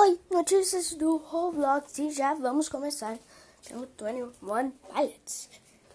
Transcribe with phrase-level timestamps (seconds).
[0.00, 3.18] Oi, notícias do Roblox e já vamos começar.
[3.64, 5.50] Tem o 21 Pilots.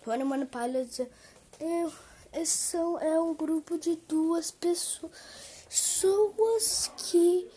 [0.06, 1.00] 21 Pilots
[2.34, 5.02] é, são, é um grupo de duas pessoas
[6.98, 7.50] que,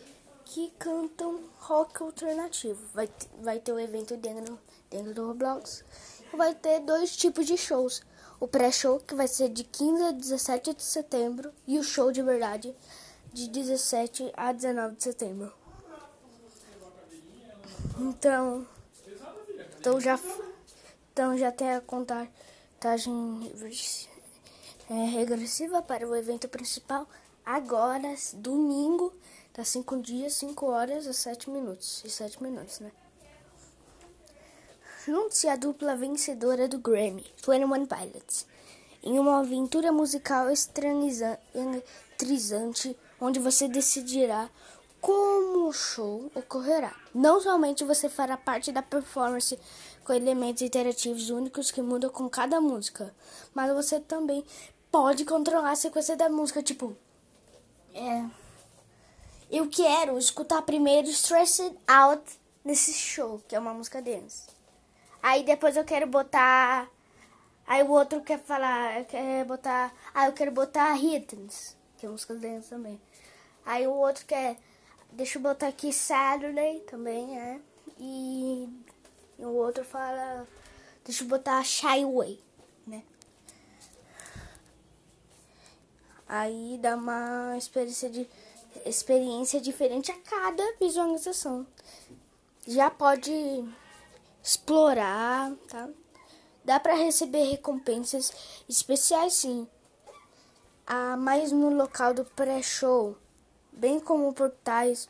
[0.45, 2.79] que cantam rock alternativo.
[2.93, 3.09] Vai,
[3.41, 4.57] vai ter um evento dentro,
[4.89, 5.83] dentro do Roblox.
[6.31, 8.01] Vai ter dois tipos de shows.
[8.39, 12.21] O pré-show, que vai ser de 15 a 17 de setembro, e o show de
[12.21, 12.73] verdade,
[13.33, 15.66] de 17 a 19 de setembro.
[17.99, 18.67] Então,
[19.79, 20.19] então já,
[21.11, 22.31] então já tem a contagem
[24.89, 27.07] é, regressiva para o evento principal.
[27.43, 29.11] Agora, domingo,
[29.51, 32.03] tá 5 dias, 5 horas e 7 minutos.
[32.05, 32.91] E 7 minutos, né?
[35.05, 38.45] Junte-se à dupla vencedora do Grammy, 21 Pilots,
[39.01, 41.39] em uma aventura musical estranhizante,
[43.19, 44.49] onde você decidirá
[45.01, 46.93] como o show ocorrerá.
[47.13, 49.59] Não somente você fará parte da performance
[50.03, 53.13] com elementos interativos únicos que mudam com cada música,
[53.53, 54.43] mas você também
[54.91, 56.95] pode controlar a sequência da música, tipo,
[57.93, 58.25] é,
[59.51, 62.23] eu quero escutar primeiro Stressed Out
[62.63, 64.47] nesse show, que é uma música dance.
[65.21, 66.89] Aí depois eu quero botar
[67.67, 72.33] Aí o outro quer falar, quer botar, ah, eu quero botar Hittens, que é música
[72.33, 72.99] dance também.
[73.65, 74.57] Aí o outro quer
[75.11, 77.59] Deixa eu botar aqui Saturday também, é.
[77.99, 78.69] E,
[79.39, 80.47] e o outro fala.
[81.03, 82.39] Deixa eu botar Shy Away,
[82.85, 83.03] né?
[86.27, 88.29] Aí dá uma experiência, de,
[88.85, 91.65] experiência diferente a cada visualização.
[92.67, 93.31] Já pode
[94.43, 95.89] explorar, tá?
[96.63, 98.31] Dá para receber recompensas
[98.67, 99.67] especiais, sim.
[100.85, 103.17] Ah, mas no local do pré-show
[103.77, 105.07] bem como portais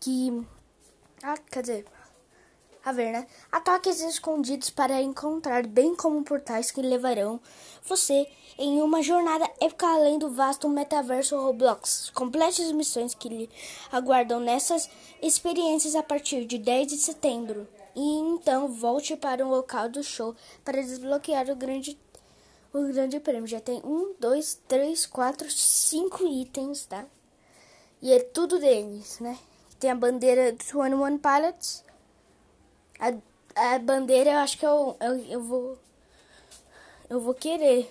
[0.00, 0.46] que.
[1.22, 1.84] Ah, quer dizer.
[2.84, 3.26] A ver, né?
[3.50, 7.40] Ataques escondidos para encontrar, bem como portais que levarão
[7.82, 12.10] você em uma jornada épica além do vasto metaverso Roblox.
[12.10, 13.50] Complete as missões que lhe
[13.90, 14.90] aguardam nessas
[15.22, 17.66] experiências a partir de 10 de setembro.
[17.96, 21.98] E então volte para o local do show para desbloquear o grande,
[22.70, 23.46] o grande prêmio.
[23.46, 27.06] Já tem um, dois, três, quatro, cinco itens, tá?
[28.04, 29.38] E é tudo deles, né?
[29.80, 31.82] Tem a bandeira do 21 Pilots.
[33.00, 35.78] A, a bandeira eu acho que eu, eu, eu vou.
[37.08, 37.90] Eu vou querer.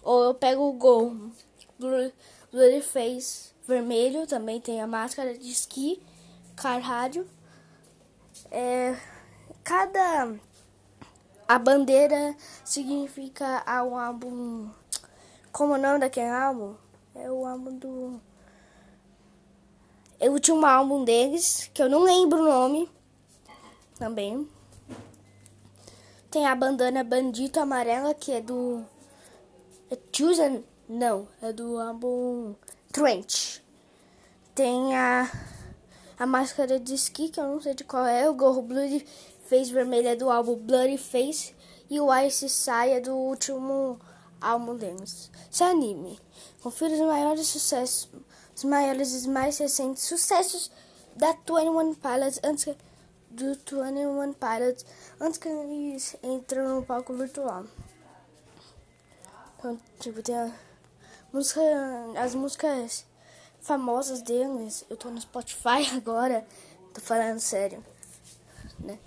[0.00, 1.12] Ou eu pego o Gol.
[1.76, 2.12] Blue,
[2.82, 4.28] Face vermelho.
[4.28, 6.00] Também tem a máscara de esqui.
[6.54, 7.26] Car rádio.
[8.52, 8.96] É,
[9.64, 10.38] cada.
[11.48, 14.70] A bandeira significa um álbum.
[15.50, 16.76] Como o nome daquele álbum?
[17.12, 18.20] É o álbum do
[20.20, 22.88] o último álbum deles, que eu não lembro o nome
[23.98, 24.48] também.
[26.30, 28.84] Tem a bandana Bandito Amarela, que é do.
[29.90, 30.64] É Chosen?
[30.88, 32.54] Não, é do álbum
[32.92, 33.62] Trench.
[34.54, 35.30] Tem a.
[36.18, 38.28] A máscara de esqui, que eu não sei de qual é.
[38.28, 39.06] O gorro Bloody
[39.48, 41.54] Face vermelho é do álbum Bloody Face.
[41.90, 44.00] E o Ice Saia do último
[44.40, 45.30] álbum deles.
[45.50, 46.18] Se anime.
[46.62, 48.08] Confira os maiores sucessos
[48.56, 50.70] os maiores e mais recentes sucessos
[51.14, 52.74] da 21 Pilots antes
[53.30, 54.86] do 21 Pilots
[55.20, 57.66] antes que eles entram no palco virtual.
[59.58, 60.50] Então, tipo, tem a
[61.30, 61.60] música,
[62.18, 63.04] as músicas
[63.60, 64.86] famosas deles.
[64.88, 66.46] Eu tô no Spotify agora,
[66.94, 67.84] tô falando sério,
[68.78, 68.98] né?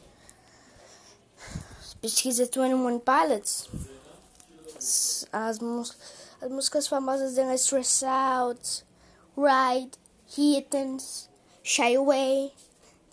[1.99, 3.67] Pesquisa 21 Pilots.
[4.75, 5.59] As,
[6.39, 8.85] as músicas famosas deles, Stress Out,
[9.41, 11.29] Ride, Heatons,
[11.63, 12.51] Shy Away,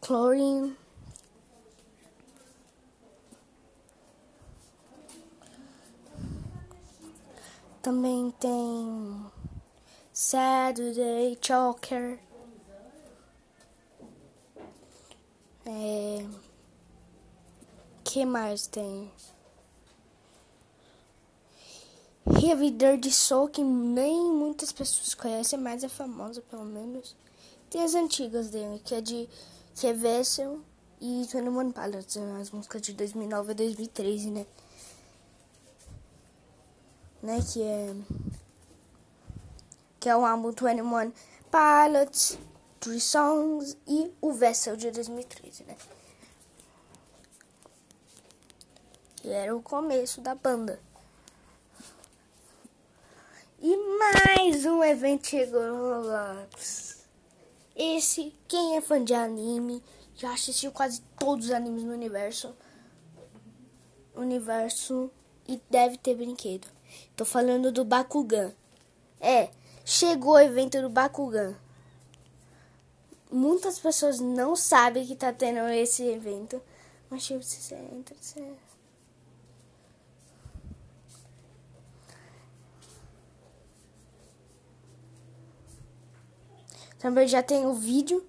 [0.01, 0.77] Chlorine.
[7.81, 9.25] Também tem
[10.13, 12.19] Saturday Choker.
[15.65, 16.27] É,
[18.03, 19.13] que mais tem?
[22.29, 27.15] Revidor de Soul, que nem muitas pessoas conhecem, mas é famosa pelo menos.
[27.71, 29.29] Tem as antigas dele, que é de
[29.77, 30.61] que é Vessel
[31.01, 34.47] e 21 Pilots, as músicas de 2009 a 2013, né?
[37.23, 37.95] Né, que é
[40.01, 41.13] que é o álbum 21
[41.51, 42.39] Pilots,
[42.81, 45.77] Three Songs e o Vessel de 2013, né?
[49.17, 50.81] Que era o começo da banda.
[53.59, 57.07] E mais um evento chegou no Roblox.
[57.75, 59.83] Esse, quem é fã de anime,
[60.15, 62.55] já assistiu quase todos os animes no universo.
[64.15, 65.11] Universo
[65.49, 66.69] e deve ter brinquedo.
[67.15, 68.53] Tô falando do Bakugan.
[69.21, 69.51] É,
[69.85, 71.55] chegou o evento do Bakugan.
[73.31, 76.63] Muitas pessoas não sabem que tá tendo esse evento.
[77.09, 78.41] Mas tipo, você entra, você...
[86.99, 88.25] Também já tem o vídeo.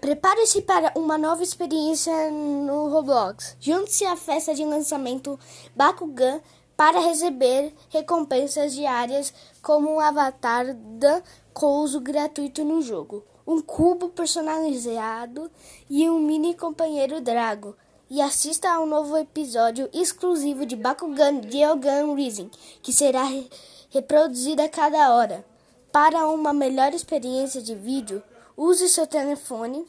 [0.00, 3.56] Prepare-se para uma nova experiência no Roblox.
[3.60, 5.38] Junte-se à festa de lançamento
[5.76, 6.40] Bakugan
[6.76, 11.22] para receber recompensas diárias como um avatar da
[11.52, 15.50] Couso gratuito no jogo, um cubo personalizado
[15.90, 17.76] e um mini companheiro Drago.
[18.08, 22.50] E assista a um novo episódio exclusivo de Bakugan Geogun Rising,
[22.82, 23.50] que será re
[23.90, 25.49] reproduzido a cada hora.
[25.92, 28.22] Para uma melhor experiência de vídeo,
[28.56, 29.86] use seu telefone,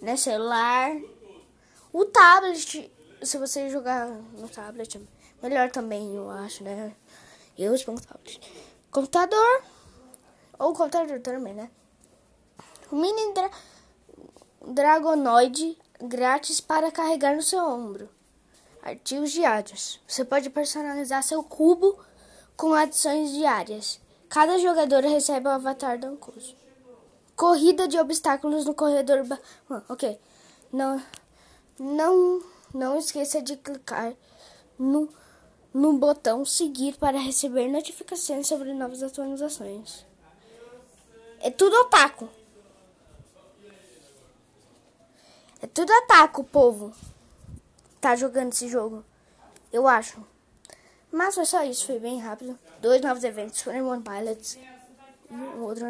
[0.00, 0.96] né, celular,
[1.92, 5.00] o tablet, se você jogar no tablet,
[5.42, 6.94] melhor também, eu acho, né?
[7.56, 8.40] Eu um tablet.
[8.90, 9.62] Computador
[10.58, 11.70] ou computador também, né?
[12.90, 13.50] O mini dra
[14.66, 18.08] Dragonoid grátis para carregar no seu ombro.
[18.82, 20.00] Artigos diários.
[20.06, 21.98] Você pode personalizar seu cubo
[22.56, 24.00] com adições diárias.
[24.28, 26.56] Cada jogador recebe o avatar da Ancuso.
[27.34, 29.24] Corrida de obstáculos no corredor.
[29.88, 30.18] Ok.
[30.72, 31.02] Não,
[31.78, 32.42] não,
[32.74, 34.14] não esqueça de clicar
[34.78, 35.08] no,
[35.72, 40.04] no botão seguir para receber notificações sobre novas atualizações.
[41.40, 42.28] É tudo otaku.
[45.60, 46.92] É tudo ataco, povo.
[48.00, 49.04] Tá jogando esse jogo.
[49.72, 50.22] Eu acho.
[51.10, 52.58] Mas foi só isso, foi bem rápido.
[52.80, 54.58] Dois novos eventos, One Pilots
[55.30, 55.84] e outro